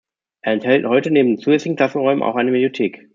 Er 0.41 0.53
enthält 0.53 0.85
heute 0.87 1.11
neben 1.11 1.37
zusätzlichen 1.37 1.75
Klassenräumen 1.75 2.23
auch 2.23 2.35
eine 2.35 2.49
Mediothek. 2.49 3.05